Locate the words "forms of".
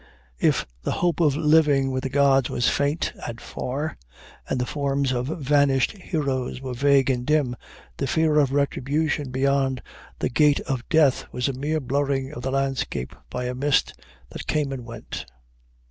4.65-5.27